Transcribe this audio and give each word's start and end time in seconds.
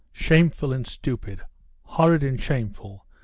"Shameful 0.13 0.73
and 0.73 0.87
stupid, 0.87 1.41
horrid 1.83 2.23
and 2.23 2.41
shameful!" 2.41 3.05